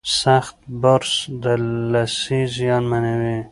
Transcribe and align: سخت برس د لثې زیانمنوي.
سخت 0.21 0.55
برس 0.81 1.11
د 1.43 1.45
لثې 1.91 2.41
زیانمنوي. 2.55 3.37